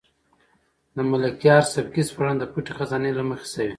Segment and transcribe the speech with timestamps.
[0.95, 3.69] د ملکیار سبکي سپړنه د پټې خزانې له مخې شوې.